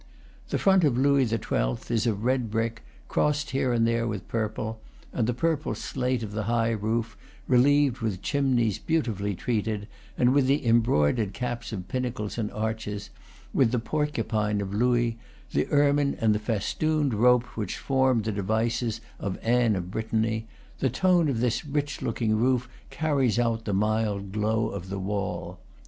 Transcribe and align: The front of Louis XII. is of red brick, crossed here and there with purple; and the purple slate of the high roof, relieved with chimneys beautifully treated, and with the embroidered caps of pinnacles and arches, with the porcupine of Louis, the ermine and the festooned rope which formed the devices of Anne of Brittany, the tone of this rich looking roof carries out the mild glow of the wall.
The 0.49 0.57
front 0.57 0.83
of 0.83 0.97
Louis 0.97 1.27
XII. 1.27 1.77
is 1.93 2.07
of 2.07 2.23
red 2.23 2.49
brick, 2.49 2.81
crossed 3.07 3.51
here 3.51 3.71
and 3.71 3.85
there 3.85 4.07
with 4.07 4.27
purple; 4.27 4.81
and 5.13 5.27
the 5.27 5.33
purple 5.35 5.75
slate 5.75 6.23
of 6.23 6.31
the 6.31 6.45
high 6.45 6.71
roof, 6.71 7.15
relieved 7.47 7.99
with 7.99 8.23
chimneys 8.23 8.79
beautifully 8.79 9.35
treated, 9.35 9.87
and 10.17 10.33
with 10.33 10.47
the 10.47 10.65
embroidered 10.65 11.33
caps 11.35 11.71
of 11.71 11.87
pinnacles 11.87 12.39
and 12.39 12.49
arches, 12.51 13.11
with 13.53 13.69
the 13.71 13.77
porcupine 13.77 14.59
of 14.59 14.73
Louis, 14.73 15.19
the 15.51 15.67
ermine 15.67 16.17
and 16.19 16.33
the 16.33 16.39
festooned 16.39 17.13
rope 17.13 17.55
which 17.55 17.77
formed 17.77 18.23
the 18.25 18.31
devices 18.31 19.01
of 19.19 19.37
Anne 19.43 19.75
of 19.75 19.91
Brittany, 19.91 20.47
the 20.79 20.89
tone 20.89 21.29
of 21.29 21.41
this 21.41 21.63
rich 21.63 22.01
looking 22.01 22.35
roof 22.35 22.67
carries 22.89 23.37
out 23.37 23.65
the 23.65 23.71
mild 23.73 24.31
glow 24.31 24.69
of 24.69 24.89
the 24.89 24.97
wall. 24.97 25.59